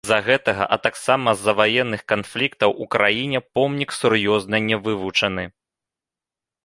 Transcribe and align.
З-за 0.05 0.17
гэтага, 0.27 0.63
а 0.75 0.77
таксама 0.85 1.33
з-за 1.41 1.53
ваенных 1.59 2.01
канфліктаў 2.13 2.69
у 2.85 2.89
краіне 2.95 3.39
помнік 3.59 3.89
сур'ёзна 4.01 4.57
не 4.71 4.77
вывучаны. 4.89 5.43